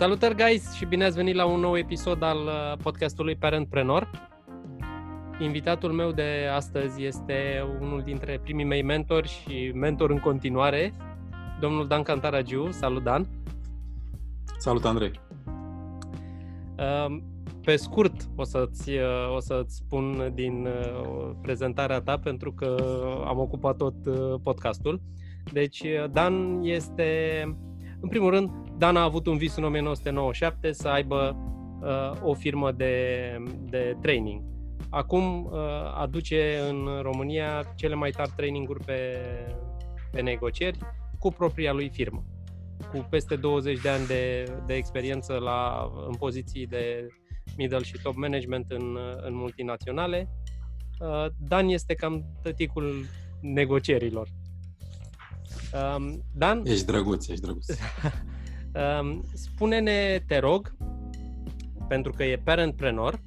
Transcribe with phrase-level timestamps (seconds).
[0.00, 4.10] Salutări, guys, și bine ați venit la un nou episod al uh, podcastului Parentpreneur.
[5.40, 10.94] Invitatul meu de astăzi este unul dintre primii mei mentori și mentor în continuare,
[11.60, 12.70] domnul Dan Cantaragiu.
[12.70, 13.26] Salut, Dan!
[14.58, 15.10] Salut, Andrei!
[17.06, 17.22] Um,
[17.64, 22.76] pe scurt o să-ți, uh, o să-ți spun din uh, prezentarea ta pentru că
[23.26, 23.94] am ocupat tot
[24.42, 25.00] podcastul.
[25.52, 27.42] Deci Dan este,
[28.00, 31.36] în primul rând, Dan a avut un vis în 1997 să aibă
[31.80, 34.42] uh, o firmă de, de training.
[34.90, 35.58] Acum uh,
[35.94, 39.18] aduce în România cele mai tari traininguri pe,
[40.12, 40.78] pe negocieri
[41.18, 42.24] cu propria lui firmă.
[42.92, 47.06] Cu peste 20 de ani de, de experiență la, în poziții de
[47.56, 50.28] middle și top management în, în multinaționale,
[51.00, 53.04] uh, Dan este cam tăticul
[53.40, 54.28] negocierilor.
[55.72, 56.62] Um, Dan?
[56.66, 57.66] Ești drăguț, ești drăguț.
[58.74, 60.76] Um, spune-ne, te rog,
[61.88, 63.20] pentru că e parentpreneur,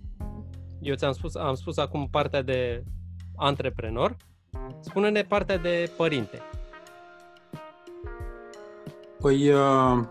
[0.82, 2.84] eu ți-am spus, am spus acum partea de
[3.36, 4.18] antreprenor,
[4.80, 6.40] spune-ne partea de părinte.
[9.20, 10.06] Păi, uh,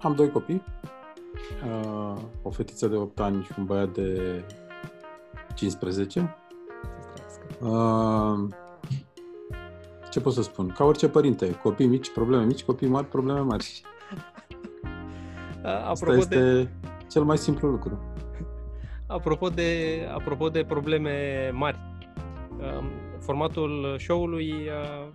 [0.00, 0.62] am doi copii,
[1.64, 4.44] uh, o fetiță de 8 ani și un băiat de
[5.54, 6.36] 15.
[7.60, 8.48] Uh,
[10.10, 10.68] ce pot să spun?
[10.68, 13.82] Ca orice părinte, copii mici, probleme mici, copii mari, probleme mari.
[15.62, 16.68] Apropo Asta este de...
[17.08, 17.98] cel mai simplu lucru.
[19.06, 21.12] Apropo de, apropo de probleme
[21.52, 21.78] mari,
[22.78, 25.08] um, formatul show-ului, uh,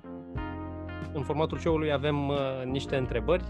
[1.14, 3.44] în formatul show-ului avem uh, niște întrebări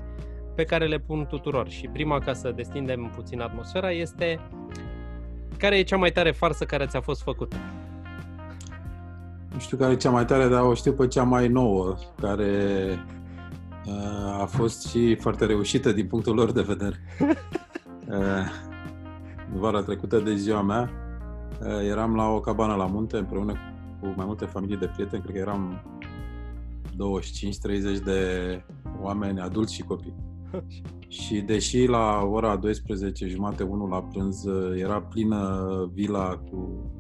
[0.56, 4.40] pe care le pun tuturor și prima, ca să destindem puțin atmosfera, este
[5.58, 7.56] care e cea mai tare farsă care ți-a fost făcută?
[9.56, 12.52] Nu știu care e cea mai tare, dar o știu pe cea mai nouă, care
[13.86, 17.00] uh, a fost și foarte reușită din punctul lor de vedere.
[18.10, 18.46] Uh,
[19.54, 20.90] vara trecută de ziua mea,
[21.62, 23.54] uh, eram la o cabană la munte împreună
[24.00, 25.82] cu mai multe familii de prieteni, cred că eram
[26.90, 28.62] 25-30 de
[29.02, 30.16] oameni, adulți și copii.
[31.08, 36.92] și deși la ora 12 jumate, 1 la prânz, uh, era plină vila cu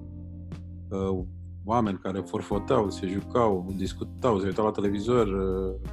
[0.90, 1.26] uh,
[1.66, 5.90] oameni care forfotau, se jucau, discutau, se uitau la televizor, uh,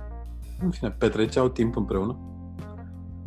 [0.60, 2.18] în fine, petreceau timp împreună.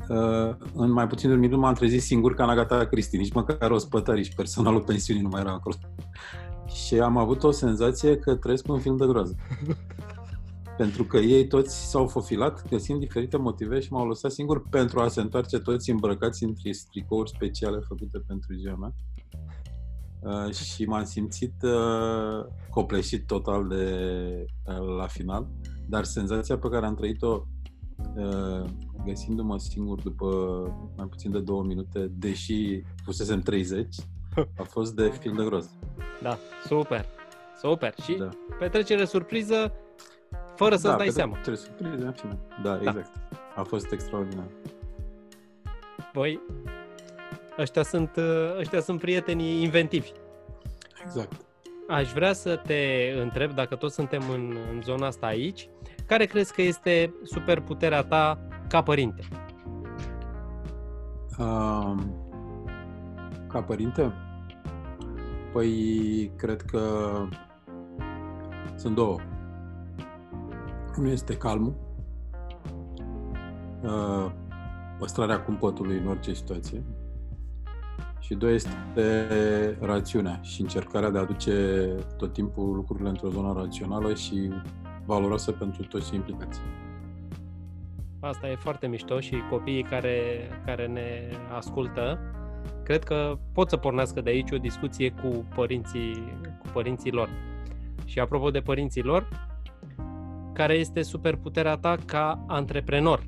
[0.10, 3.34] Uh, în mai puțin de un minut m-am trezit singur ca în Agatha Christie, nici
[3.34, 5.76] măcar o spătări și personalul pensiunii nu mai era acolo.
[6.68, 9.36] Și am avut o senzație că trăiesc un film de groază.
[10.78, 15.08] pentru că ei toți s-au fofilat găsind diferite motive și m-au lăsat singur pentru a
[15.08, 16.54] se întoarce toți îmbrăcați în
[16.92, 18.94] tricouri speciale făcute pentru ziua mea.
[20.26, 23.86] Uh, și m-am simțit uh, copleșit total de
[24.66, 25.48] uh, la final,
[25.86, 27.42] dar senzația pe care am trăit-o
[28.16, 28.70] uh,
[29.06, 30.28] găsindu-mă singur după
[30.98, 33.96] mai puțin de două minute, deși pusesem 30,
[34.58, 35.70] a fost de film de groz.
[36.22, 36.38] Da,
[36.68, 37.06] super,
[37.62, 37.94] super.
[38.04, 38.30] Și da.
[38.60, 39.74] petrecere surpriză
[40.56, 41.38] fără să-ți da, dai seama.
[41.46, 42.40] Da, surpriză, în fine.
[42.64, 43.12] Da, da, exact.
[43.56, 44.48] A fost extraordinar.
[46.14, 46.40] Voi
[47.60, 50.12] Ăștia sunt, uh, ăștia sunt prietenii inventivi.
[51.06, 51.46] Exact.
[51.88, 55.70] Aș vrea să te întreb, dacă toți suntem în, în zona asta aici,
[56.06, 59.28] care crezi că este superputerea ta ca părinte?
[61.40, 61.96] Uh,
[63.48, 64.14] ca părinte?
[65.54, 66.82] Păi, cred că
[68.76, 69.20] sunt două.
[70.98, 71.76] Unul este calmul,
[73.84, 74.32] uh,
[75.00, 76.84] păstrarea cumpătului în orice situație,
[78.26, 81.86] și doi este rațiunea și încercarea de a aduce
[82.18, 84.52] tot timpul lucrurile într-o zonă rațională și
[85.06, 86.60] valoroasă pentru toți implicați.
[88.20, 90.18] Asta e foarte mișto și copiii care,
[90.66, 92.20] care ne ascultă
[92.84, 97.30] cred că pot să pornească de aici o discuție cu părinții, cu părinții lor.
[98.06, 99.48] Și apropo de părinții lor,
[100.54, 103.28] care este superputerea ta ca antreprenor?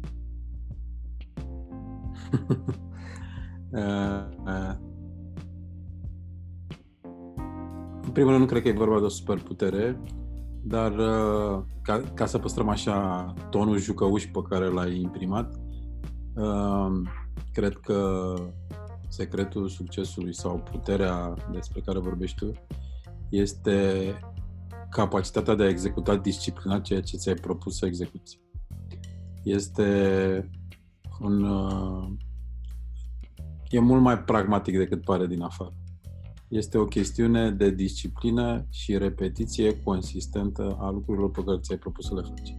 [8.18, 10.02] primul rând, nu cred că e vorba de o superputere,
[10.64, 15.56] dar uh, ca, ca să păstrăm așa tonul jucăuș pe care l-ai imprimat,
[16.36, 16.92] uh,
[17.52, 18.34] cred că
[19.10, 22.52] secretul succesului sau puterea despre care vorbești tu
[23.30, 24.14] este
[24.90, 28.40] capacitatea de a executa disciplinat ceea ce ți-ai propus să execuți.
[29.44, 30.50] Este
[31.20, 31.44] un...
[31.44, 32.08] Uh,
[33.70, 35.74] e mult mai pragmatic decât pare din afară.
[36.48, 42.16] Este o chestiune de disciplină și repetiție consistentă a lucrurilor pe care ți-ai propus să
[42.16, 42.56] le faci.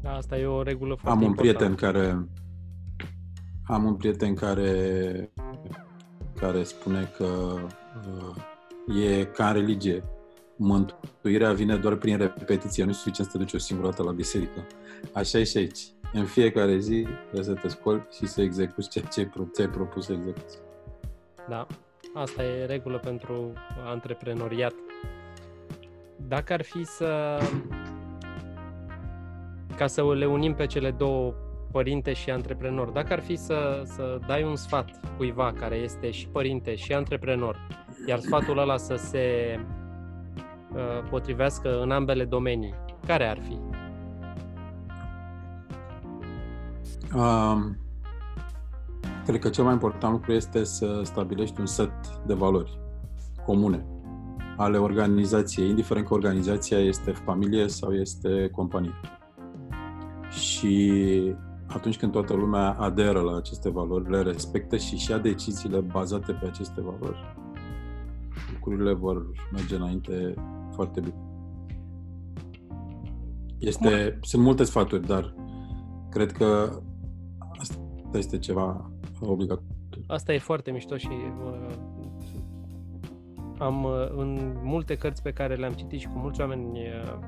[0.00, 1.58] Da, asta e o regulă foarte Am un importantă.
[1.58, 2.28] prieten care
[3.64, 5.32] am un prieten care,
[6.36, 7.56] care spune că
[8.86, 10.04] uh, e ca în religie.
[10.56, 14.12] Mântuirea vine doar prin repetiție, nu e suficient să te duci o singură dată la
[14.12, 14.66] biserică.
[15.12, 15.80] Așa e și aici.
[16.12, 20.12] În fiecare zi trebuie să te scoli și să execuți ceea ce ți-ai propus să
[20.12, 20.58] execuți.
[21.48, 21.66] Da,
[22.14, 23.52] asta e regulă pentru
[23.86, 24.74] antreprenoriat.
[26.16, 27.38] Dacă ar fi să...
[29.76, 31.34] ca să le unim pe cele două
[31.70, 32.88] părinte și antreprenor.
[32.88, 37.66] Dacă ar fi să, să dai un sfat cuiva care este și părinte și antreprenor,
[38.06, 39.58] iar sfatul ăla să se
[40.72, 42.74] uh, potrivească în ambele domenii,
[43.06, 43.58] care ar fi?
[47.16, 47.79] Um,
[49.30, 51.92] cred că cel mai important lucru este să stabilești un set
[52.26, 52.78] de valori
[53.46, 53.86] comune
[54.56, 58.92] ale organizației, indiferent că organizația este familie sau este companie.
[60.30, 61.34] Și
[61.66, 66.32] atunci când toată lumea aderă la aceste valori, le respectă și și ia deciziile bazate
[66.32, 67.36] pe aceste valori,
[68.52, 70.34] lucrurile vor merge înainte
[70.72, 71.20] foarte bine.
[73.58, 75.34] Este, sunt multe sfaturi, dar
[76.10, 76.80] cred că
[77.58, 77.78] asta
[78.18, 78.89] este ceva
[79.28, 80.04] obligatoriu.
[80.06, 81.08] Asta e foarte mișto și
[81.44, 81.74] uh,
[83.58, 87.18] am uh, în multe cărți pe care le-am citit și cu mulți oameni uh,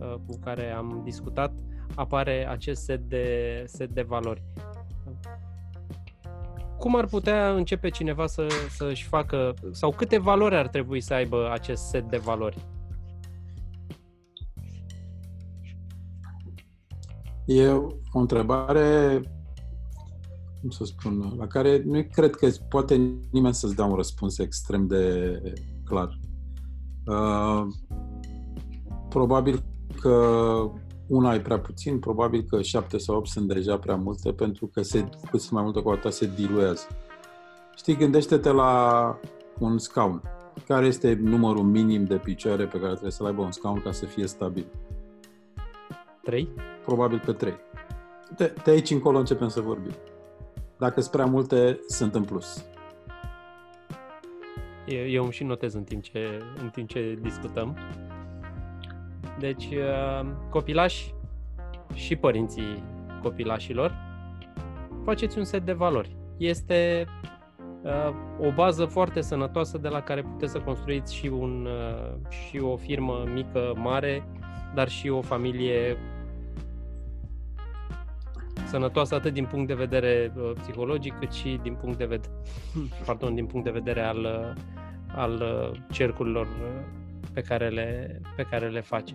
[0.00, 1.52] uh cu care am discutat,
[1.94, 4.42] apare acest set de, set de valori.
[6.78, 11.50] Cum ar putea începe cineva să, să-și facă, sau câte valori ar trebui să aibă
[11.52, 12.66] acest set de valori?
[17.44, 17.68] E
[18.12, 19.20] o întrebare,
[20.60, 24.86] cum să spun, la care nu cred că poate nimeni să-ți dea un răspuns extrem
[24.86, 25.42] de
[25.84, 26.18] clar.
[27.06, 27.66] Uh,
[29.08, 29.62] probabil
[30.00, 30.14] că
[31.06, 34.82] una e prea puțin, probabil că șapte sau opt sunt deja prea multe, pentru că
[34.82, 36.86] se, cât sunt mai multe cu atât se diluează.
[37.76, 39.18] Știi, gândește-te la
[39.58, 40.22] un scaun.
[40.66, 44.04] Care este numărul minim de picioare pe care trebuie să-l aibă un scaun ca să
[44.04, 44.66] fie stabil?
[46.22, 46.48] Trei?
[46.84, 47.56] Probabil că trei.
[48.36, 49.92] De, de aici încolo începem să vorbim.
[50.80, 52.64] Dacă sunt prea multe, sunt în plus.
[54.86, 57.76] Eu, eu îmi și notez în timp ce, în timp ce discutăm.
[59.38, 61.14] Deci, uh, copilași
[61.94, 62.82] și părinții
[63.22, 63.94] copilașilor,
[65.04, 66.16] faceți un set de valori.
[66.36, 67.06] Este
[67.82, 72.58] uh, o bază foarte sănătoasă de la care puteți să construiți și, un, uh, și
[72.58, 74.24] o firmă mică, mare,
[74.74, 75.96] dar și o familie
[78.70, 80.32] sănătoasă atât din punct de vedere
[80.62, 82.32] psihologic cât și din punct de vedere,
[83.06, 84.54] pardon, din punct de vedere al,
[85.14, 85.42] al
[85.90, 86.46] cercurilor
[87.32, 89.14] pe care le, pe care le face.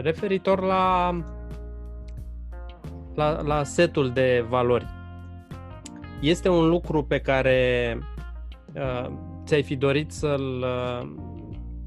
[0.00, 1.10] Referitor la,
[3.14, 4.86] la, la setul de valori,
[6.20, 7.98] este un lucru pe care
[8.74, 9.10] uh,
[9.44, 11.10] ți-ai fi dorit să-l, uh,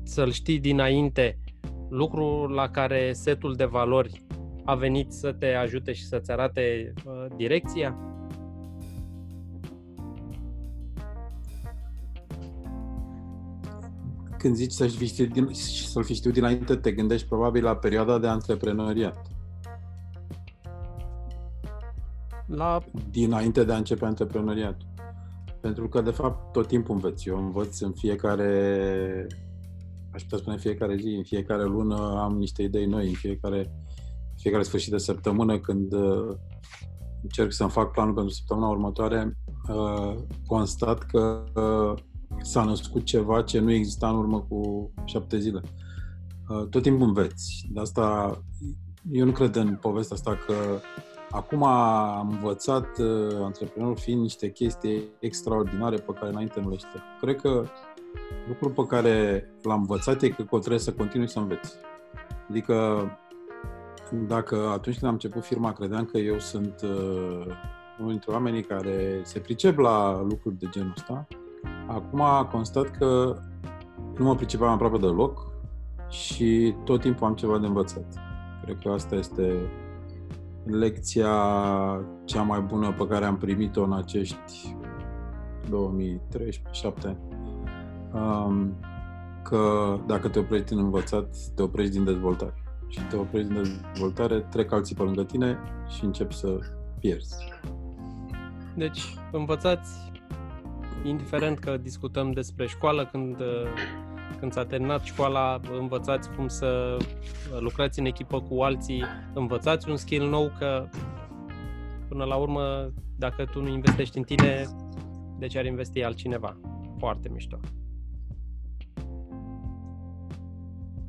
[0.03, 1.38] să-l știi dinainte,
[1.89, 4.21] lucru la care setul de valori
[4.67, 7.97] a venit să te ajute și să-ți arate uh, direcția?
[14.37, 18.19] când zici să-l fi știut, din, să fi știut dinainte, te gândești probabil la perioada
[18.19, 19.21] de antreprenoriat.
[22.45, 22.83] La...
[23.12, 24.81] Dinainte de a începe antreprenoriat.
[25.59, 27.27] Pentru că, de fapt, tot timpul înveți.
[27.27, 29.27] Eu învăț în fiecare,
[30.12, 33.71] aș putea spune fiecare zi, în fiecare lună am niște idei noi, în fiecare,
[34.48, 36.36] fiecare sfârșit de săptămână, când uh,
[37.22, 39.38] încerc să-mi fac planul pentru săptămâna următoare,
[39.70, 42.00] uh, constat că uh,
[42.42, 45.62] s-a născut ceva ce nu exista în urmă cu șapte zile.
[46.50, 47.68] Uh, tot timpul înveți.
[47.70, 48.38] De asta,
[49.12, 50.54] eu nu cred în povestea asta că
[51.30, 57.04] acum am învățat, uh, antreprenorul fiind, niște chestii extraordinare pe care înainte nu le știa.
[57.22, 57.63] Cred că
[58.48, 61.74] lucrul pe care l-am învățat e că trebuie să continui să înveți.
[62.50, 63.10] Adică,
[64.11, 67.45] dacă atunci când am început firma credeam că eu sunt uh,
[67.99, 71.27] unul dintre oamenii care se pricep la lucruri de genul ăsta,
[71.87, 73.37] Acum constat că
[74.17, 75.51] nu mă pricepeam aproape deloc
[76.09, 78.05] și tot timpul am ceva de învățat.
[78.63, 79.71] Cred că asta este
[80.63, 81.31] lecția
[82.25, 84.75] cea mai bună pe care am primit-o în acești
[85.69, 87.17] 2013
[88.13, 88.73] um,
[89.43, 92.66] că dacă te oprești în învățat, te oprești din dezvoltare.
[92.88, 96.60] Și te oprești din dezvoltare, trec alții pe lângă tine și începi să
[97.00, 97.36] pierzi.
[98.75, 99.01] Deci,
[99.32, 100.12] învățați
[101.03, 103.38] indiferent că discutăm despre școală, când,
[104.39, 106.98] când s-a terminat școala, învățați cum să
[107.60, 109.03] lucrați în echipă cu alții,
[109.34, 110.89] învățați un skill nou, că
[112.08, 114.65] Până la urmă, dacă tu nu investești în tine,
[115.39, 116.58] de ce ar investi altcineva?
[116.98, 117.60] Foarte mișto.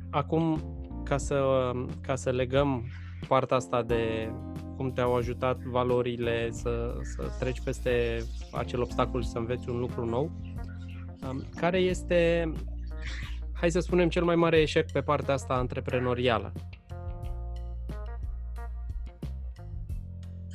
[0.09, 0.61] Acum,
[1.09, 2.85] ca să, ca să legăm
[3.27, 4.31] partea asta de
[4.75, 10.05] cum te-au ajutat valorile să, să treci peste acel obstacol și să înveți un lucru
[10.05, 10.31] nou,
[11.55, 12.51] care este,
[13.53, 16.53] hai să spunem, cel mai mare eșec pe partea asta antreprenorială?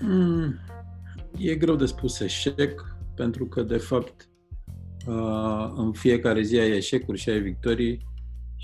[0.00, 0.58] Mm,
[1.38, 4.28] e greu de spus eșec, pentru că, de fapt,
[5.06, 8.13] uh, în fiecare zi ai eșecuri și ai victorii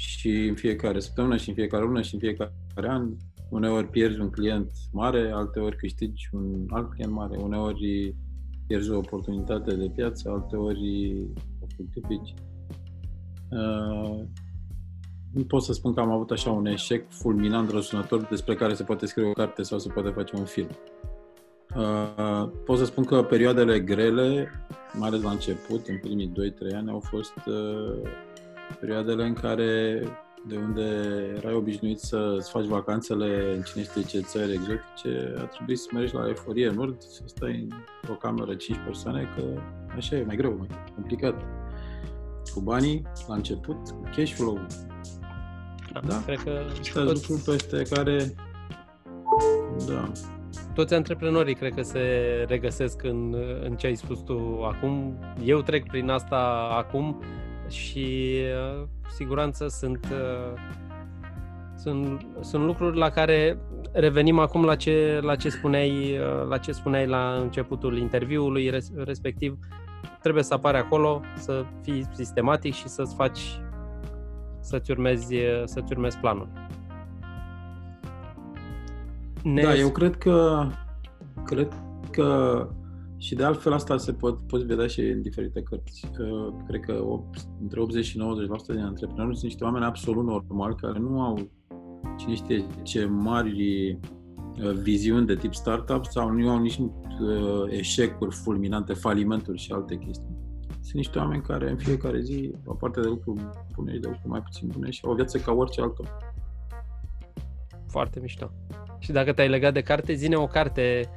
[0.01, 3.11] și în fiecare săptămână și în fiecare lună și în fiecare an.
[3.51, 8.15] Uneori pierzi un client mare, alteori câștigi un alt client mare, uneori
[8.67, 11.17] pierzi o oportunitate de piață, alteori
[11.61, 12.35] o fructifici.
[13.51, 14.25] Uh,
[15.33, 18.83] nu pot să spun că am avut așa un eșec fulminant răsunător despre care se
[18.83, 20.69] poate scrie o carte sau se poate face un film.
[21.77, 24.51] Uh, pot să spun că perioadele grele,
[24.99, 26.33] mai ales la început, în primii
[26.73, 28.11] 2-3 ani, au fost uh,
[28.81, 30.03] perioadele în care
[30.47, 30.83] de unde
[31.37, 36.15] erai obișnuit să-ți faci vacanțele în cine știe ce țări exotice, a trebuit să mergi
[36.15, 37.69] la Eforie Nord, să stai
[38.01, 39.43] într-o cameră 5 persoane, că
[39.97, 41.35] așa e mai greu, mai complicat.
[42.55, 44.67] Cu banii, la început, cu cash flow.
[45.93, 46.23] Da, da?
[46.25, 46.51] cred că...
[46.81, 47.31] Astea toți...
[47.31, 48.35] lucruri peste care...
[49.87, 50.13] Da.
[50.75, 52.01] Toți antreprenorii cred că se
[52.49, 55.19] regăsesc în, în ce ai spus tu acum.
[55.45, 57.23] Eu trec prin asta acum
[57.71, 58.37] și
[58.79, 60.61] uh, cu siguranță sunt, uh,
[61.77, 63.59] sunt, sunt lucruri la care
[63.93, 69.59] revenim acum la ce, la ce spuneai uh, la ce spuneai la începutul interviului, respectiv
[70.23, 73.61] trebuie să apare acolo, să fii sistematic și să-ți faci
[74.61, 75.35] să-ți urmezi,
[75.65, 76.49] să-ți urmezi planul.
[79.43, 79.63] Ne...
[79.63, 80.67] Da, eu cred că
[81.45, 81.73] cred
[82.11, 82.69] că
[83.21, 86.11] și de altfel asta se pot, poți vedea și în diferite cărți.
[86.67, 88.21] Cred că 8, între 80 și 90%
[88.67, 91.51] din antreprenori sunt niște oameni absolut normali care nu au
[92.17, 96.91] cine știe ce mari uh, viziuni de tip startup sau nu au nici uh,
[97.69, 100.39] eșecuri fulminante, falimenturi și alte chestii.
[100.71, 104.29] Sunt niște oameni care în fiecare zi, o parte de lucruri bune și de lucruri
[104.29, 106.03] mai puțin bune și au o viață ca orice altă.
[107.87, 108.51] Foarte mișto.
[108.99, 111.09] Și dacă te-ai legat de carte, zine o carte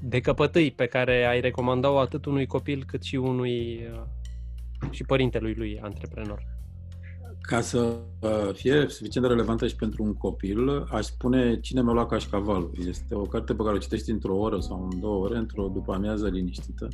[0.00, 5.54] de căpătâi pe care ai recomandat-o atât unui copil cât și unui uh, și părintelui
[5.54, 6.42] lui antreprenor?
[7.40, 11.92] Ca să uh, fie suficient de relevantă și pentru un copil, aș spune Cine mi-a
[11.92, 12.72] luat cașcavalul.
[12.86, 15.92] Este o carte pe care o citești într-o oră sau în două ore, într-o după
[15.92, 16.88] amiază liniștită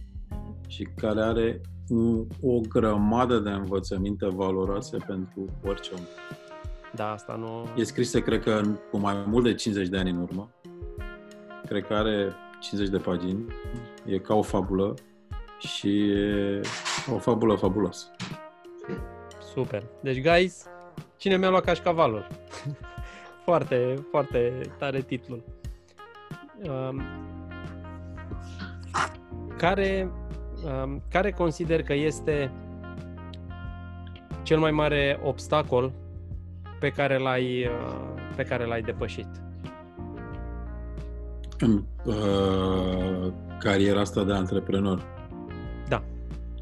[0.66, 6.02] și care are un, o grămadă de învățăminte valoroase pentru orice om.
[6.94, 7.80] Da, asta nu...
[7.80, 10.50] E scrisă, cred că, cu mai mult de 50 de ani în urmă.
[11.66, 12.32] Cred că are
[12.64, 13.44] 50 de pagini,
[14.06, 14.94] e ca o fabulă
[15.58, 16.60] și e
[17.14, 18.06] o fabulă fabuloasă.
[19.54, 19.82] Super.
[20.00, 20.66] Deci, guys,
[21.16, 22.26] cine mi-a luat cașcavalul?
[23.44, 25.44] foarte, foarte tare titlul.
[26.68, 27.02] Um,
[29.56, 30.10] care,
[30.64, 32.52] um, care consider că este
[34.42, 35.92] cel mai mare obstacol
[36.80, 39.43] pe care l-ai, uh, pe care l-ai depășit?
[41.64, 45.02] În uh, cariera asta de antreprenor.
[45.88, 46.04] Da.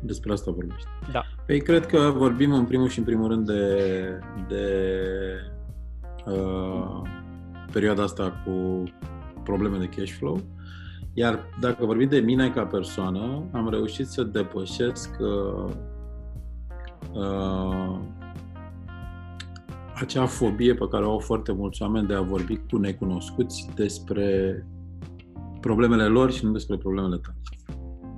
[0.01, 0.89] Despre asta vorbești.
[1.13, 1.23] Da.
[1.47, 4.19] Păi cred că vorbim în primul și în primul rând de,
[4.49, 4.67] de
[6.27, 7.03] uh,
[7.73, 8.83] perioada asta cu
[9.45, 10.41] probleme de cash flow.
[11.15, 15.73] Iar dacă vorbim de mine ca persoană, am reușit să depășesc uh,
[17.13, 17.99] uh,
[19.95, 24.67] acea fobie pe care o au foarte mulți oameni de a vorbi cu necunoscuți despre
[25.63, 27.37] problemele lor și nu despre problemele tale.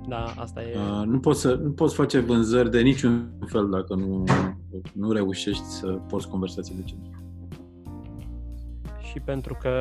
[0.07, 0.75] Da, asta e...
[0.75, 4.23] Uh, nu, poți să, nu poți face vânzări de niciun fel dacă nu,
[4.93, 7.09] nu reușești să poți conversații decente.
[9.01, 9.71] Și pentru că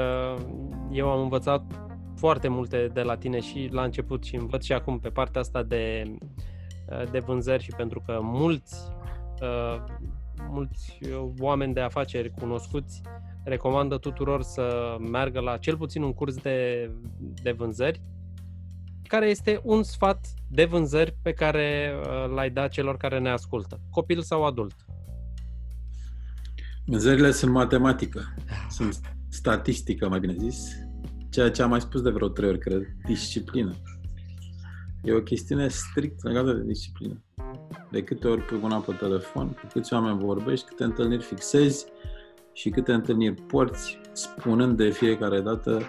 [0.90, 1.64] eu am învățat
[2.16, 5.62] foarte multe de la tine și la început și învăț și acum pe partea asta
[5.62, 6.16] de,
[7.10, 8.76] de vânzări și pentru că mulți,
[9.42, 9.84] uh,
[10.50, 10.98] mulți
[11.38, 13.02] oameni de afaceri cunoscuți
[13.44, 16.90] recomandă tuturor să meargă la cel puțin un curs de,
[17.42, 18.02] de vânzări,
[19.08, 23.80] care este un sfat de vânzări pe care uh, l-ai dat celor care ne ascultă,
[23.90, 24.74] copil sau adult?
[26.86, 28.34] Vânzările sunt matematică,
[28.70, 30.76] sunt statistică, mai bine zis,
[31.30, 33.74] ceea ce am mai spus de vreo trei ori, cred, disciplină.
[35.02, 37.22] E o chestiune strict legată de disciplină.
[37.90, 41.86] De câte ori pui una pe telefon, cu câți oameni vorbești, câte întâlniri fixezi,
[42.54, 45.80] și câte întâlniri porți, spunând de fiecare dată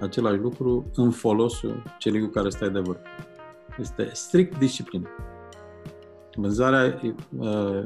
[0.00, 3.02] același lucru în folosul celui cu care stai de vorbă.
[3.78, 5.08] Este strict disciplină.
[6.34, 7.00] Vânzarea,
[7.38, 7.84] uh,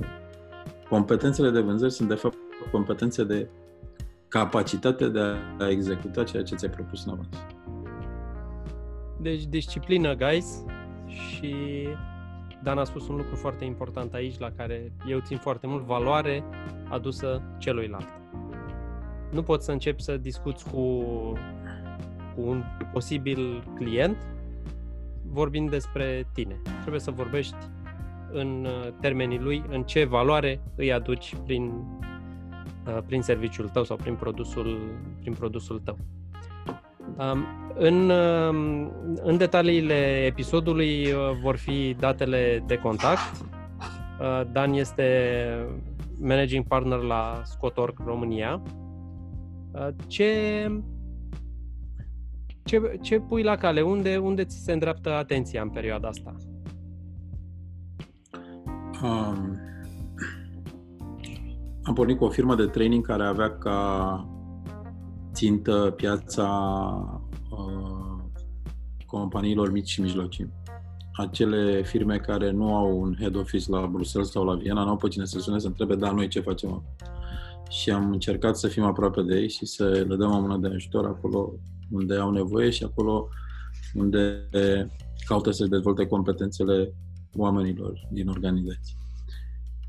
[0.88, 2.36] competențele de vânzări sunt de fapt
[2.70, 3.48] competențe de
[4.28, 5.20] capacitate de
[5.58, 7.36] a executa ceea ce ți-ai propus în avans.
[9.20, 10.64] Deci disciplină, guys,
[11.06, 11.54] și
[12.62, 16.44] Dan a spus un lucru foarte important aici, la care eu țin foarte mult, valoare
[16.88, 18.08] adusă celuilalt.
[19.32, 21.02] Nu poți să începi să discuți cu,
[22.34, 22.62] cu un
[22.92, 24.16] posibil client
[25.22, 26.60] vorbind despre tine.
[26.80, 27.56] Trebuie să vorbești
[28.32, 31.72] în uh, termenii lui, în ce valoare îi aduci prin,
[32.86, 34.78] uh, prin serviciul tău sau prin produsul,
[35.20, 35.98] prin produsul tău.
[37.18, 43.44] Um, în, um, în detaliile episodului uh, vor fi datele de contact.
[44.52, 45.04] Dan este
[46.20, 48.62] managing partner la Scotorg România.
[50.06, 50.70] Ce,
[52.64, 53.82] ce, ce pui la cale?
[53.82, 56.36] Unde, unde ți se îndreaptă atenția în perioada asta?
[59.02, 59.58] Um,
[61.82, 64.28] am pornit cu o firmă de training care avea ca
[65.32, 66.50] țintă piața
[67.50, 68.24] uh,
[69.06, 70.52] companiilor mici și mijlocii.
[71.16, 74.96] Acele firme care nu au un head office la Bruxelles sau la Viena, nu au
[74.96, 76.82] pe cine să sune să întrebe, dar noi ce facem
[77.68, 80.74] Și am încercat să fim aproape de ei și să le dăm o mână de
[80.74, 81.52] ajutor acolo
[81.90, 83.28] unde au nevoie și acolo
[83.94, 84.48] unde
[85.26, 86.94] caută să dezvolte competențele
[87.36, 88.96] oamenilor din organizație.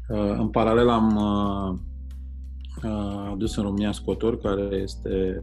[0.07, 1.79] Uh, în paralel am uh,
[2.83, 5.41] uh, adus în România Scotor, care este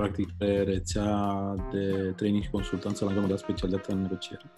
[0.00, 4.52] practic pe rețea de training și consultanță la gamă de specialitate în negociere.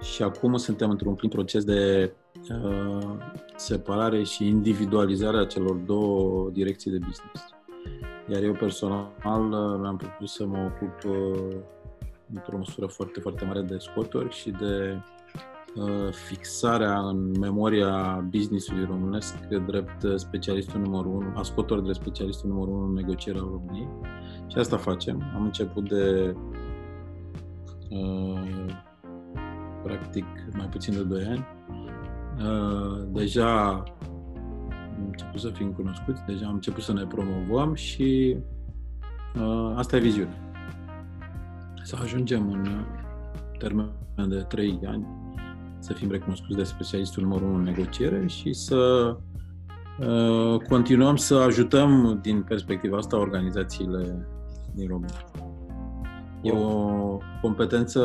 [0.00, 2.12] Și acum suntem într-un plin proces de
[2.50, 3.16] uh,
[3.56, 7.54] separare și individualizare a celor două direcții de business.
[8.32, 9.10] Iar eu personal
[9.80, 11.56] mi-am propus să mă ocup uh,
[12.34, 15.47] într-o măsură foarte, foarte mare de scoturi și de uh,
[16.10, 19.34] fixarea în memoria business-ului românesc
[19.66, 23.88] drept specialistul numărul 1, a scotori de specialistul numărul 1 în negocierea României.
[24.46, 25.22] Și asta facem.
[25.34, 26.34] Am început de
[27.90, 28.64] uh,
[29.82, 30.24] practic
[30.56, 31.46] mai puțin de 2 ani.
[32.38, 33.72] Uh, deja
[34.98, 38.36] am început să fim cunoscuți, deja am început să ne promovăm și
[39.36, 40.48] uh, asta e viziunea
[41.88, 42.84] să ajungem în
[43.58, 43.90] termen
[44.28, 45.06] de 3 ani
[45.78, 49.16] să fim recunoscuți de specialistul numărul 1 în negociere și să
[50.00, 54.28] uh, continuăm să ajutăm din perspectiva asta organizațiile
[54.74, 55.30] din România.
[56.42, 58.02] E o competență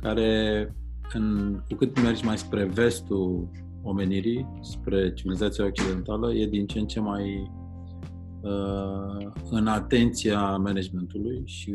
[0.00, 0.74] care,
[1.12, 3.48] în, cu cât mergi mai spre vestul
[3.82, 7.50] omenirii, spre civilizația occidentală, e din ce în ce mai
[8.40, 11.72] uh, în atenția managementului și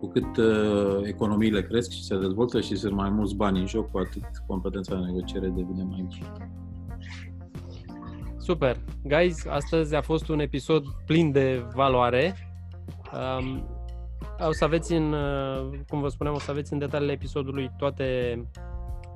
[0.00, 3.90] cu cât uh, economiile cresc și se dezvoltă și sunt mai mulți bani în joc,
[3.90, 6.50] cu atât competența de negociere devine mai mică.
[8.38, 8.76] Super!
[9.02, 12.34] Guys, astăzi a fost un episod plin de valoare.
[13.38, 13.68] Um,
[14.48, 18.42] o să aveți în, uh, cum vă spuneam, o să aveți în detaliile episodului toate,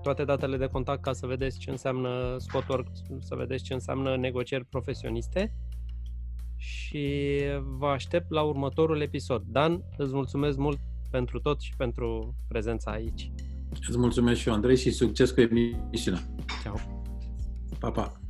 [0.03, 2.87] toate datele de contact ca să vedeți ce înseamnă Scotwork,
[3.18, 5.55] să vedeți ce înseamnă negocieri profesioniste
[6.62, 7.40] și
[7.79, 9.42] vă aștept la următorul episod.
[9.46, 10.79] Dan, îți mulțumesc mult
[11.11, 13.31] pentru tot și pentru prezența aici.
[13.88, 16.20] Îți mulțumesc și eu, Andrei, și succes cu emisiunea.
[16.62, 16.77] Ciao.
[17.79, 18.22] Pa, pa.